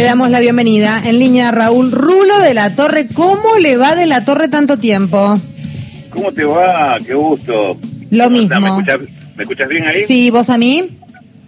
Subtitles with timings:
[0.00, 3.06] Le damos la bienvenida en línea a Raúl Rulo de la Torre.
[3.12, 5.38] ¿Cómo le va de la Torre tanto tiempo?
[6.08, 6.96] ¿Cómo te va?
[7.04, 7.76] Qué gusto.
[8.10, 8.60] Lo ¿Cómo mismo.
[8.60, 8.96] ¿Me escuchas,
[9.36, 10.04] ¿Me escuchas bien ahí?
[10.08, 10.98] Sí, ¿vos a mí?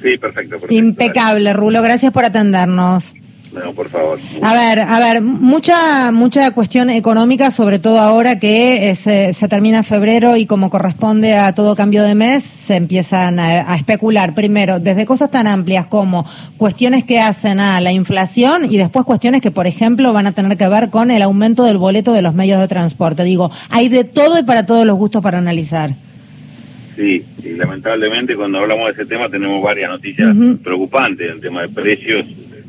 [0.00, 0.60] Sí, perfecto.
[0.60, 0.72] perfecto.
[0.72, 1.82] Impecable, Rulo.
[1.82, 3.14] Gracias por atendernos.
[3.52, 4.18] No, por favor.
[4.42, 9.48] A ver, a ver, mucha mucha cuestión económica, sobre todo ahora que eh, se, se
[9.48, 14.34] termina febrero y como corresponde a todo cambio de mes, se empiezan a, a especular
[14.34, 16.26] primero desde cosas tan amplias como
[16.58, 20.56] cuestiones que hacen a la inflación y después cuestiones que, por ejemplo, van a tener
[20.58, 23.24] que ver con el aumento del boleto de los medios de transporte.
[23.24, 25.90] Digo, hay de todo y para todos los gustos para analizar.
[26.96, 31.68] Sí, y lamentablemente cuando hablamos de ese tema tenemos varias noticias preocupantes en tema de
[31.68, 32.24] precios.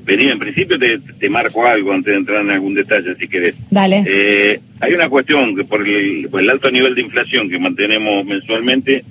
[0.08, 3.56] Vení, en principio te, te marco algo antes de entrar en algún detalle, si querés.
[3.70, 4.04] Dale.
[4.08, 8.26] Eh, hay una cuestión que por el, por el alto nivel de inflación que mantenemos
[8.26, 9.04] mensualmente,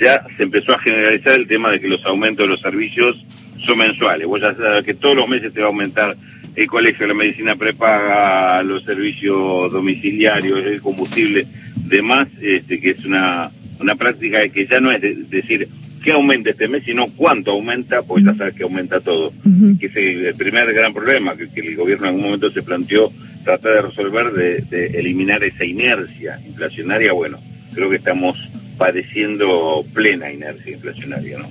[0.00, 3.22] ya se empezó a generalizar el tema de que los aumentos de los servicios
[3.66, 4.26] son mensuales.
[4.26, 6.16] Vos ya sabes que todos los meses te va a aumentar
[6.56, 11.46] el colegio, la medicina prepaga, los servicios domiciliarios, el combustible,
[11.76, 15.68] demás, este, que es una, una práctica que ya no es de- decir
[15.98, 19.32] qué aumenta este mes, sino cuánto aumenta, porque ya sabes que aumenta todo
[19.78, 23.12] que es el, primer gran problema que, que el gobierno en algún momento se planteó
[23.44, 27.12] tratar de resolver, de, de eliminar esa inercia inflacionaria.
[27.12, 27.38] Bueno,
[27.74, 28.36] creo que estamos
[28.76, 31.48] padeciendo plena inercia inflacionaria, ¿no?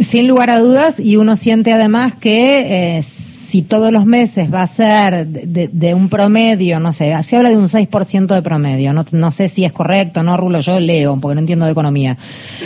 [0.00, 4.62] Sin lugar a dudas, y uno siente además que eh, si todos los meses va
[4.62, 9.04] a ser de, un promedio, no sé, se habla de un 6% de promedio, no,
[9.12, 12.18] no sé si es correcto, no, Rulo, yo leo, porque no entiendo de economía.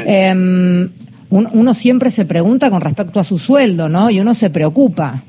[0.05, 0.89] Eh,
[1.33, 4.11] un- uno siempre se pregunta con respecto a su sueldo, ¿no?
[4.11, 5.22] Y uno se preocupa.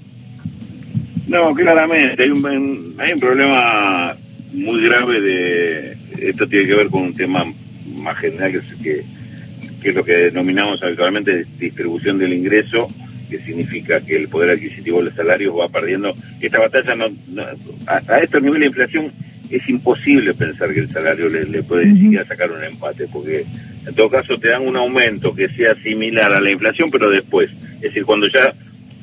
[1.27, 4.15] No, claramente, hay un, hay un problema
[4.53, 5.97] muy grave de...
[6.29, 7.45] Esto tiene que ver con un tema
[7.95, 8.57] más general que,
[8.91, 9.03] es-
[9.81, 12.89] que, lo que denominamos habitualmente distribución del ingreso,
[13.29, 16.13] que significa que el poder adquisitivo de los salarios va perdiendo.
[16.41, 17.43] Esta batalla, no, no-
[17.88, 19.11] a, a estos niveles de inflación,
[19.57, 21.97] es imposible pensar que el salario le, le puede Ujú.
[21.97, 23.45] siquiera sacar un empate, porque
[23.88, 27.50] en todo caso te dan un aumento que sea similar a la inflación, pero después.
[27.75, 28.53] Es decir, cuando ya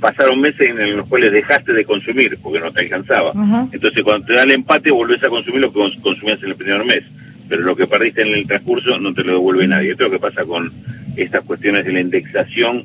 [0.00, 3.32] pasaron meses en los cuales dejaste de consumir porque no te alcanzaba.
[3.70, 6.56] Entonces, cuando te da el empate, volvés a consumir lo que cons- consumías en el
[6.56, 7.04] primer mes.
[7.50, 9.90] Pero lo que perdiste en el transcurso no te lo devuelve nadie.
[9.90, 10.72] Esto es lo que pasa con
[11.16, 12.84] estas cuestiones de la indexación,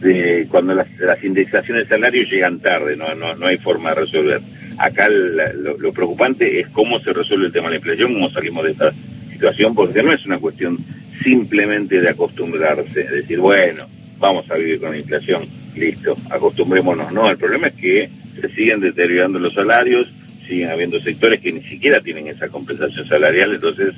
[0.00, 4.00] de cuando las, las indexaciones de salarios llegan tarde, no, no, no hay forma de
[4.02, 4.40] resolver.
[4.78, 8.64] Acá la- lo, preocupante es cómo se resuelve el tema de la inflación, cómo salimos
[8.64, 8.92] de esta
[9.30, 10.78] situación, porque no es una cuestión
[11.22, 13.86] simplemente de acostumbrarse, es decir, bueno,
[14.18, 15.46] vamos a vivir con la inflación,
[15.76, 17.12] listo, acostumbrémonos.
[17.12, 18.08] No, el problema es que
[18.40, 20.08] se siguen deteriorando los salarios,
[20.48, 23.94] siguen habiendo sectores que ni siquiera tienen esa compensación salarial, entonces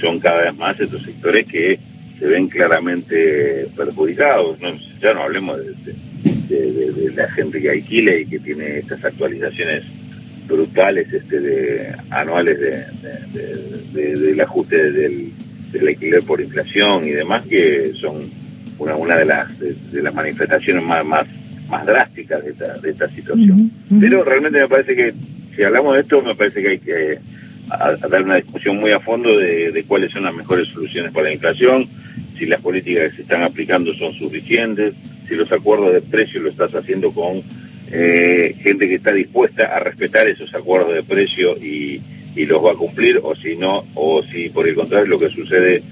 [0.00, 1.78] son cada vez más estos sectores que
[2.18, 4.60] se ven claramente perjudicados.
[4.60, 4.70] ¿no?
[5.00, 5.94] Ya no hablemos de,
[6.48, 9.84] de- de- de la gente que alquila y que tiene estas actualizaciones
[10.50, 13.82] brutales este de anuales de, de- de-
[14.14, 15.30] de- del ajuste del,
[15.72, 18.28] del alquiler por inflación y demás que son
[18.78, 21.26] una, una de las de, las manifestaciones más más
[21.68, 23.70] más drásticas de esta, de esta situación.
[24.00, 25.14] Pero realmente me parece que
[25.54, 27.18] si hablamos de esto me parece que hay que
[27.70, 31.12] a- a dar una discusión muy a fondo de, de cuáles son las mejores soluciones
[31.12, 31.86] para la inflación,
[32.36, 34.94] si las políticas que se están aplicando son suficientes,
[35.28, 37.42] si los acuerdos de precio lo estás haciendo con
[37.92, 42.00] eh, gente que está dispuesta a respetar esos acuerdos de precio y,
[42.36, 45.30] y los va a cumplir, o si no, o si por el contrario lo que
[45.30, 45.82] sucede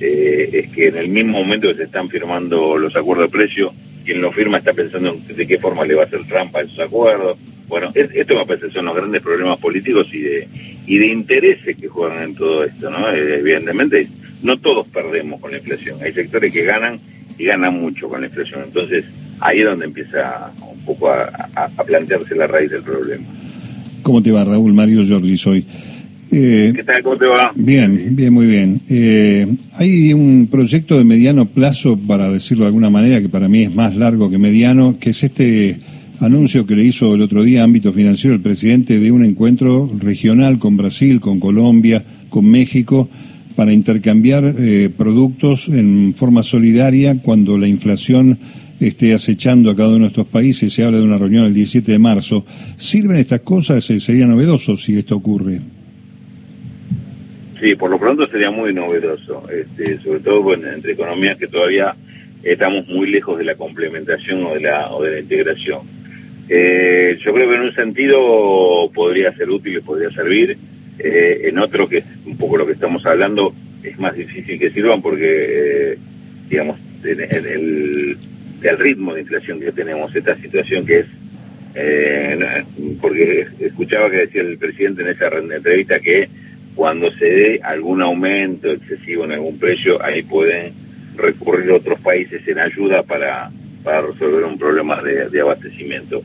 [0.00, 3.72] eh, es que en el mismo momento que se están firmando los acuerdos de precio,
[4.04, 6.62] quien lo firma está pensando en de qué forma le va a hacer trampa a
[6.62, 7.36] esos acuerdos.
[7.66, 10.48] Bueno, es- esto me parece que son los grandes problemas políticos y de,
[10.86, 13.10] y de intereses que juegan en todo esto, ¿no?
[13.12, 14.06] Eh, evidentemente,
[14.42, 15.98] no todos perdemos con la inflación.
[16.02, 16.98] Hay sectores que ganan
[17.36, 18.62] y ganan mucho con la inflación.
[18.64, 19.04] Entonces,
[19.40, 23.24] ahí es donde empieza un poco a, a- a plantearse la raíz del problema.
[24.02, 24.72] ¿Cómo te va, Raúl?
[24.74, 25.64] Mario Giorgi soy.
[26.30, 27.02] Eh, ¿Qué tal?
[27.02, 27.52] ¿Cómo te va?
[27.54, 28.80] bien, bien, muy bien.
[28.88, 33.62] Eh, hay un proyecto de mediano plazo, para decirlo de alguna manera, que para mí
[33.62, 35.80] es más largo que mediano, que es este
[36.20, 40.58] anuncio que le hizo el otro día ámbito financiero el presidente de un encuentro regional
[40.58, 43.08] con Brasil, con Colombia, con México,
[43.58, 48.38] para intercambiar eh, productos en forma solidaria cuando la inflación
[48.78, 50.72] esté acechando a cada uno de estos países.
[50.72, 52.46] Se habla de una reunión el 17 de marzo.
[52.76, 53.90] ¿Sirven estas cosas?
[53.90, 55.58] Eh, Sería novedoso si esto ocurre.
[57.60, 61.96] Sí, por lo pronto sería muy novedoso, este, sobre todo entre economías que todavía
[62.44, 65.80] estamos muy lejos de la complementación o de la, o de la integración.
[66.48, 70.56] Eh, yo creo que en un sentido podría ser útil y podría servir,
[70.98, 74.70] eh, en otro que es un poco lo que estamos hablando, es más difícil que
[74.70, 75.98] sirvan porque, eh,
[76.48, 78.18] digamos, en, el,
[78.62, 81.06] el ritmo de inflación que tenemos, esta situación que es
[81.74, 82.64] Eh,
[83.00, 86.28] porque escuchaba que decía el presidente en esa entrevista que
[86.74, 90.72] cuando se dé algún aumento excesivo en algún precio, ahí pueden
[91.16, 93.50] recurrir otros países en ayuda para,
[93.84, 96.22] para resolver un problema de, abastecimiento.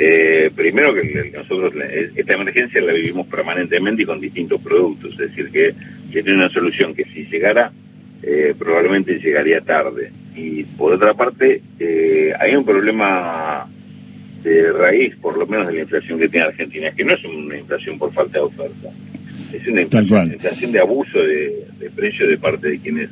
[0.00, 1.74] Eh, primero que nosotros
[2.14, 5.74] esta emergencia la vivimos permanentemente y con distintos productos, es decir, que
[6.12, 7.72] tiene una solución que si llegara,
[8.22, 10.12] eh, probablemente llegaría tarde.
[10.36, 13.68] Y por otra parte, eh, hay un problema
[14.44, 17.24] de raíz, por lo menos de la inflación que tiene Argentina, es que no es
[17.24, 18.90] una inflación por falta de oferta,
[19.52, 23.10] es una inflación, de abuso de, de precios de parte de quienes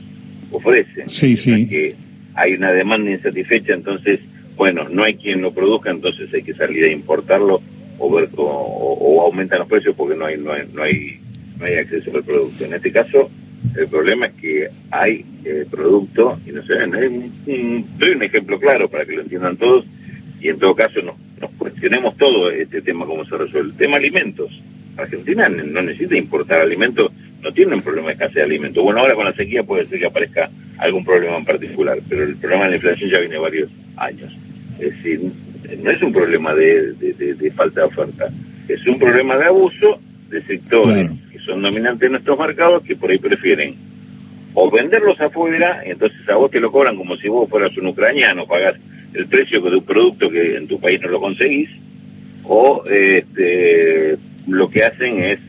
[0.52, 1.08] ofrecen.
[1.08, 1.68] Sí, sí.
[1.68, 1.96] Que
[2.34, 4.20] hay una demanda insatisfecha, entonces,
[4.56, 7.60] bueno, no hay quien lo produzca, entonces hay que salir a importarlo
[7.98, 11.20] o, ver, o, aumentan los precios porque no hay, no hay, no hay,
[11.58, 12.64] no hay acceso al producto.
[12.64, 13.30] En este caso,
[13.76, 17.00] el problema es que hay eh, producto, y no no
[17.98, 19.84] doy un ejemplo claro para que lo entiendan todos,
[20.40, 23.70] y en todo caso nos, nos cuestionemos todo este tema, cómo se resuelve.
[23.70, 24.50] El tema alimentos.
[24.96, 27.12] Argentina no necesita importar alimentos,
[27.42, 28.82] no tiene un problema de escasez de alimentos.
[28.82, 30.48] Bueno, ahora con la sequía puede ser que aparezca
[30.78, 34.32] algún problema en particular, pero el problema de la inflación ya viene varios años.
[34.78, 35.20] Es decir,
[35.82, 38.30] no es un problema de, falta de oferta,
[38.68, 43.10] es un problema de abuso de sectores que son dominantes en nuestros mercados que por
[43.10, 43.74] ahí prefieren
[44.54, 48.46] o venderlos afuera, entonces a vos te lo cobran como si vos fueras un ucraniano,
[48.46, 48.76] pagás
[49.12, 51.70] el precio de un producto que en tu país no lo conseguís,
[52.44, 55.40] o este, lo que hacen es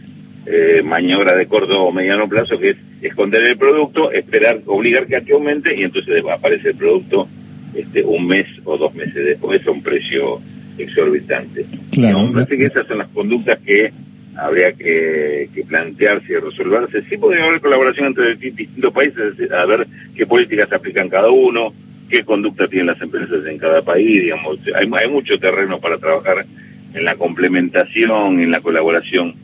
[0.46, 5.16] eh, maniobra de corto o mediano plazo, que es esconder el producto, esperar, obligar que
[5.16, 7.28] a aumente y entonces aparece el producto
[7.74, 10.40] este, un mes o dos meses después a un precio
[10.78, 11.66] exorbitante.
[11.92, 12.24] Claro.
[12.28, 13.92] Me parece que esas son las conductas que
[14.36, 17.04] habría que, plantearse y resolverse.
[17.10, 21.74] Sí podría haber colaboración entre distintos países, a ver qué políticas aplican cada uno,
[22.10, 24.60] qué conducta tienen las empresas en cada país, digamos.
[24.76, 26.46] Hay, hay mucho terreno para trabajar
[26.94, 29.36] en la complementación, en la colaboración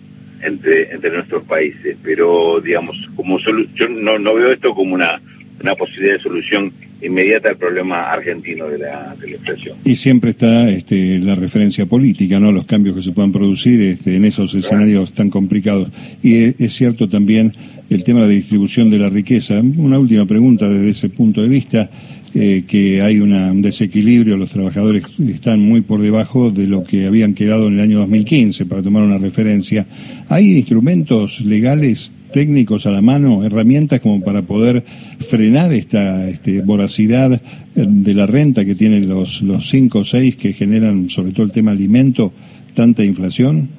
[0.42, 1.98] entre, entre nuestros países.
[2.04, 5.20] Pero, digamos, como yo no, no veo esto como una,
[5.62, 9.78] una posibilidad de solución inmediata al problema argentino de la, de la inflación.
[9.84, 12.52] Y siempre está este, la referencia política, ¿no?
[12.52, 15.90] Los cambios que se puedan producir este, en esos escenarios tan complicados.
[16.22, 17.54] Y es, es, cierto también
[17.90, 19.60] el tema de la distribución de la riqueza.
[19.60, 21.90] Una última pregunta desde ese punto de vista.
[22.36, 27.36] Eh, que hay un desequilibrio, los trabajadores están muy por debajo de lo que habían
[27.36, 29.86] quedado en el año 2015, para tomar una referencia.
[30.30, 34.84] ¿Hay instrumentos legales, técnicos a la mano, herramientas como para poder
[35.20, 37.40] frenar esta este, voracidad
[37.76, 41.52] de la renta que tienen los, los cinco o seis que generan, sobre todo el
[41.52, 42.34] tema alimento,
[42.74, 43.70] tanta inflación?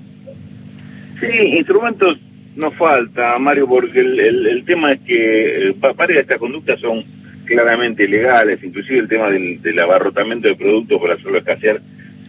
[1.21, 2.19] Sí, instrumentos
[2.55, 7.03] no falta, Mario, porque el, el, tema es que eh, varias de estas conductas son
[7.44, 11.81] claramente ilegales, inclusive el tema del, abarrotamiento de productos para hacerlo escasear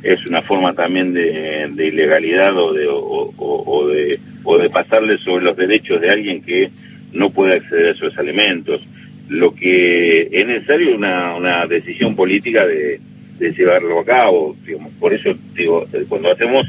[0.04, 5.58] es una forma también de, ilegalidad o de, o, de, o de pasarle sobre los
[5.58, 6.70] derechos de alguien que
[7.12, 8.88] no puede acceder a esos alimentos.
[9.30, 13.00] Lo que es necesario es una, una decisión política de,
[13.40, 14.56] llevarlo a cabo.
[14.64, 14.94] Digamos.
[15.00, 16.68] Por eso, digo, cuando hacemos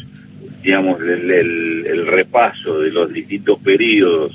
[0.62, 4.32] digamos el, el repaso de los distintos periodos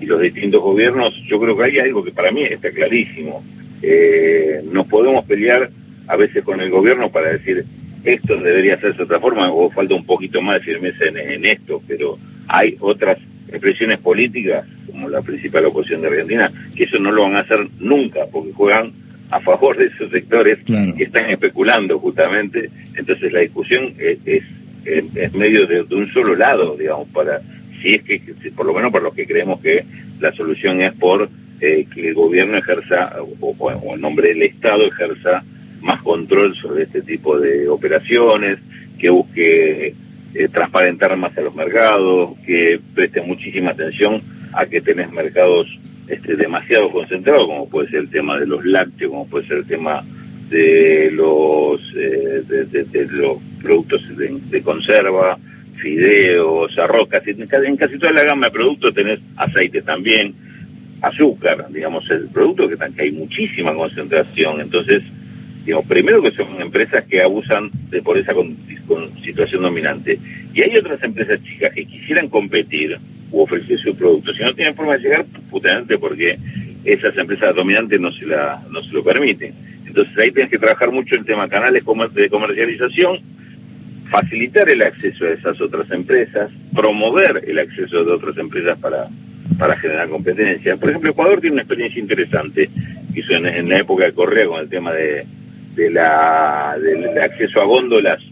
[0.00, 3.42] y los distintos gobiernos, yo creo que hay algo que para mí está clarísimo.
[3.82, 5.70] Eh, nos podemos pelear
[6.08, 7.64] a veces con el gobierno para decir
[8.06, 11.82] esto debería hacerse de otra forma o falta un poquito más de firmeza en, esto,
[11.86, 13.18] pero hay otras
[13.48, 17.66] expresiones políticas, como la principal oposición de Argentina, que eso no lo van a hacer
[17.80, 18.92] nunca, porque juegan
[19.30, 22.70] a favor de esos sectores que están especulando justamente.
[22.94, 27.40] Entonces la discusión es, es, medio de, un solo lado, digamos, para
[27.80, 28.20] si es que,
[28.54, 29.84] por lo menos por lo que creemos que
[30.20, 31.28] la solución es por
[31.60, 35.42] eh, que el gobierno ejerza, o, en nombre del Estado ejerza
[35.80, 38.58] más control sobre este tipo de operaciones,
[38.98, 39.94] que busque
[40.34, 45.66] eh, transparentar más a los mercados, que preste muchísima atención a que tenés mercados
[46.08, 49.66] este, demasiado concentrados, como puede ser el tema de los lácteos, como puede ser el
[49.66, 50.04] tema
[50.50, 55.38] de los eh, de, los productos de conserva,
[55.76, 60.34] fideos, arroz, casi, en casi toda la gama de productos tenés aceite también,
[61.02, 65.02] azúcar, digamos, el producto que, que hay muchísima concentración, entonces,
[65.64, 68.56] digamos, primero que son empresas que abusan de por esa con,
[69.22, 70.18] situación dominante,
[70.54, 72.98] y hay otras empresas chicas que quisieran competir
[73.30, 76.38] u ofrecer su producto, si no tienen forma de llegar, justamente porque
[76.84, 79.52] esas empresas dominantes no se, la, no se lo permiten.
[79.86, 81.82] Entonces ahí tienes que trabajar mucho el tema canales
[82.14, 83.20] de comercialización,
[84.10, 89.08] facilitar el acceso a esas otras empresas, promover el acceso de otras empresas para,
[89.58, 90.76] para generar competencia.
[90.76, 92.70] Por ejemplo, Ecuador tiene una experiencia interesante
[93.16, 95.24] hizo en, la época de Correa con el tema de,
[95.74, 98.22] de la, del acceso a góndolas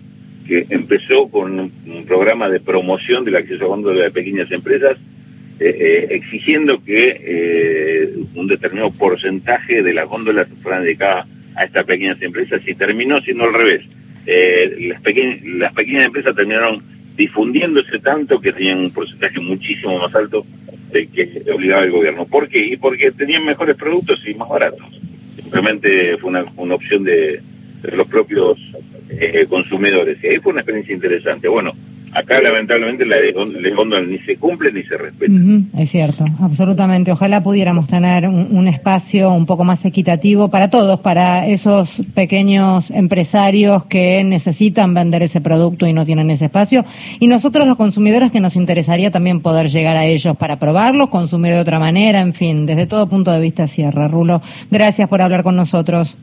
[0.47, 4.99] que empezó con un, programa de promoción del acceso a góndola de pequeñas empresas,
[5.59, 11.26] eh, eh, exigiendo que eh, un determinado porcentaje de las góndolas fueran dedicadas
[11.57, 13.85] a estas pequeñas empresas y terminó siendo al revés.
[14.26, 16.83] Las, pequeñas, las pequeñas empresas terminaron
[17.16, 20.45] difundiéndose tanto que tenían un porcentaje muchísimo más alto
[20.90, 22.26] de que obligaba el gobierno.
[22.26, 22.64] ¿Por qué?
[22.64, 24.87] Y porque tenían mejores productos y más baratos.
[25.37, 27.40] Simplemente fue una, una opción de,
[27.83, 28.59] de los propios
[29.11, 30.19] eh, consumidores.
[30.23, 31.49] Y ahí fue una experiencia interesante.
[31.49, 31.73] Bueno,
[32.14, 33.35] acá lamentablemente la ley
[34.06, 35.33] ni se cumple ni se respeta.
[35.78, 37.11] es cierto, absolutamente.
[37.12, 43.85] Ojalá pudiéramos tener un, espacio un poco más equitativo para todos, para esos pequeños empresarios
[43.87, 46.85] que necesitan vender ese producto y no tienen ese espacio.
[47.21, 51.52] Y nosotros los consumidores que nos interesaría también poder llegar a ellos para probarlos, consumir
[51.52, 54.09] de otra manera, en fin, desde todo punto de vista cierra.
[54.09, 54.40] Rulo,
[54.71, 56.16] gracias por hablar con nosotros.